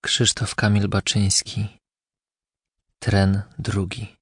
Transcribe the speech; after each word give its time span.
Krzysztof 0.00 0.54
Kamil 0.54 0.88
Baczyński 0.88 1.78
Tren 2.98 3.42
drugi 3.58 4.16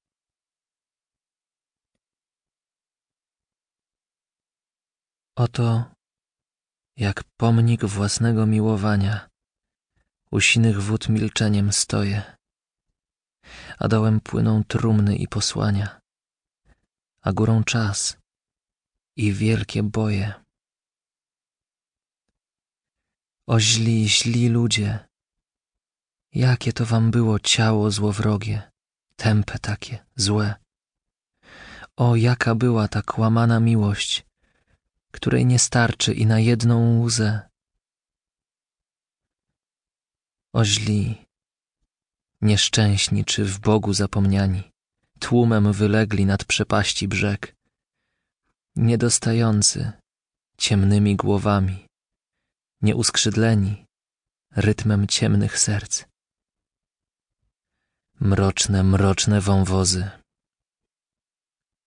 Oto 5.35 5.85
jak 6.95 7.23
pomnik 7.23 7.85
własnego 7.85 8.45
miłowania 8.45 9.29
u 10.31 10.39
sinych 10.39 10.81
wód 10.81 11.09
milczeniem 11.09 11.73
stoję, 11.73 12.37
a 13.79 13.87
dołem 13.87 14.19
płyną 14.19 14.63
trumny 14.63 15.15
i 15.15 15.27
posłania, 15.27 16.01
a 17.21 17.33
górą 17.33 17.63
czas 17.63 18.17
i 19.15 19.33
wielkie 19.33 19.83
boje. 19.83 20.33
O 23.47 23.59
źli, 23.59 24.09
źli 24.09 24.49
ludzie, 24.49 25.06
jakie 26.37 26.73
to 26.73 26.85
wam 26.85 27.11
było 27.11 27.39
ciało 27.39 27.91
złowrogie, 27.91 28.71
tępe 29.15 29.59
takie, 29.59 30.05
złe. 30.15 30.55
O, 31.95 32.15
jaka 32.15 32.55
była 32.55 32.87
ta 32.87 33.01
kłamana 33.01 33.59
miłość, 33.59 34.25
której 35.11 35.45
nie 35.45 35.59
starczy 35.59 36.13
i 36.13 36.25
na 36.25 36.39
jedną 36.39 37.01
łzę. 37.01 37.49
O 40.53 40.65
źli, 40.65 41.25
nieszczęśni 42.41 43.25
czy 43.25 43.45
w 43.45 43.59
Bogu 43.59 43.93
zapomniani, 43.93 44.71
tłumem 45.19 45.73
wylegli 45.73 46.25
nad 46.25 46.45
przepaści 46.45 47.07
brzeg, 47.07 47.55
niedostający 48.75 49.91
ciemnymi 50.57 51.15
głowami, 51.15 51.85
nieuskrzydleni 52.81 53.85
rytmem 54.55 55.07
ciemnych 55.07 55.59
serc. 55.59 56.05
Mroczne, 58.19 58.83
mroczne 58.83 59.41
wąwozy. 59.41 60.09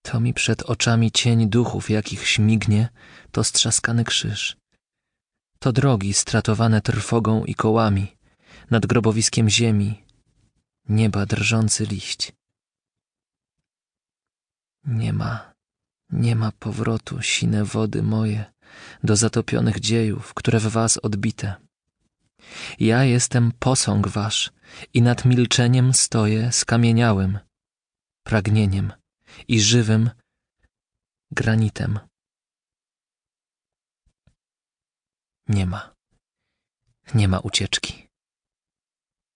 To 0.01 0.19
mi 0.19 0.33
przed 0.33 0.61
oczami 0.63 1.11
cień 1.11 1.49
duchów, 1.49 1.89
jakich 1.89 2.27
śmignie, 2.27 2.89
to 3.31 3.43
strzaskany 3.43 4.03
krzyż. 4.03 4.57
To 5.59 5.71
drogi 5.71 6.13
stratowane 6.13 6.81
trwogą 6.81 7.45
i 7.45 7.55
kołami, 7.55 8.17
nad 8.69 8.85
grobowiskiem 8.85 9.49
ziemi, 9.49 10.03
nieba 10.89 11.25
drżący 11.25 11.85
liść. 11.85 12.33
Nie 14.85 15.13
ma, 15.13 15.53
nie 16.09 16.35
ma 16.35 16.51
powrotu, 16.51 17.21
sine 17.21 17.65
wody 17.65 18.03
moje, 18.03 18.45
do 19.03 19.15
zatopionych 19.15 19.79
dziejów, 19.79 20.33
które 20.33 20.59
w 20.59 20.67
was 20.67 20.97
odbite. 20.97 21.55
Ja 22.79 23.03
jestem 23.03 23.51
posąg 23.59 24.07
wasz 24.07 24.51
i 24.93 25.01
nad 25.01 25.25
milczeniem 25.25 25.93
stoję 25.93 26.51
skamieniałym, 26.51 27.39
pragnieniem 28.23 28.93
i 29.47 29.61
żywym 29.61 30.09
granitem. 31.31 31.99
Nie 35.47 35.65
ma, 35.65 35.93
nie 37.13 37.27
ma 37.27 37.39
ucieczki. 37.39 38.07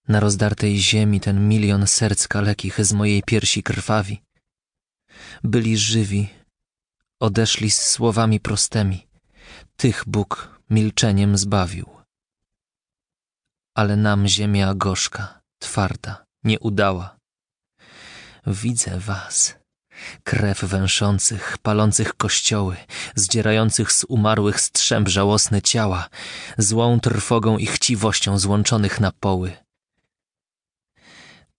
Na 0.08 0.20
rozdartej 0.20 0.78
ziemi 0.78 1.20
ten 1.20 1.48
milion 1.50 1.88
serc 1.88 2.28
kalekich 2.28 2.86
z 2.86 2.94
mojej 2.94 3.24
piersi 3.24 3.64
krwawi. 3.64 4.22
Byli 5.44 5.78
żywi, 5.78 6.30
odeszli 7.20 7.72
z 7.72 7.82
słowami 7.82 8.40
prostymi. 8.40 9.08
Tych 9.78 10.04
Bóg 10.08 10.62
milczeniem 10.70 11.38
zbawił. 11.38 11.95
Ale 13.76 13.96
nam 13.96 14.28
ziemia 14.28 14.74
gorzka, 14.74 15.42
twarda, 15.60 16.26
nie 16.44 16.60
udała. 16.60 17.18
Widzę 18.48 19.00
was, 19.00 19.56
krew 20.24 20.64
węszących, 20.64 21.58
palących 21.58 22.14
kościoły, 22.14 22.78
zdzierających 23.16 23.92
z 23.92 24.04
umarłych 24.04 24.62
strzęp 24.62 25.08
żałosne 25.08 25.62
ciała, 25.62 26.10
złą 26.58 27.00
trwogą 27.00 27.58
i 27.58 27.66
chciwością 27.66 28.40
złączonych 28.40 29.00
na 29.00 29.12
poły. 29.12 29.58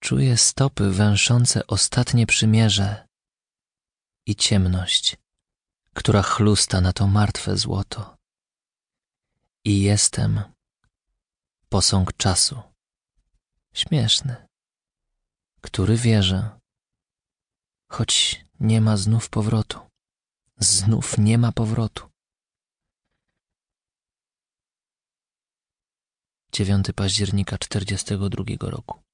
Czuję 0.00 0.36
stopy 0.36 0.90
węszące 0.90 1.66
ostatnie 1.66 2.26
przymierze 2.26 3.06
i 4.26 4.36
ciemność, 4.36 5.16
która 5.94 6.22
chlusta 6.22 6.80
na 6.80 6.92
to 6.92 7.06
martwe 7.06 7.56
złoto. 7.56 8.16
I 9.64 9.82
jestem 9.82 10.55
posąg 11.68 12.12
czasu, 12.16 12.62
śmieszny, 13.74 14.46
który 15.60 15.96
wierzę, 15.96 16.58
choć 17.90 18.44
nie 18.60 18.80
ma 18.80 18.96
znów 18.96 19.28
powrotu. 19.28 19.80
Znów 20.58 21.18
nie 21.18 21.38
ma 21.38 21.52
powrotu. 21.52 22.10
9 26.52 26.86
października 26.96 27.58
42 27.58 28.44
roku. 28.70 29.05